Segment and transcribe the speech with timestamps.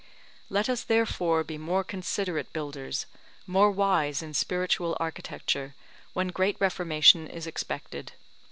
[0.49, 3.05] Let us therefore be more considerate builders,
[3.45, 5.75] more wise in spiritual architecture,
[6.13, 8.13] when great reformation is expected.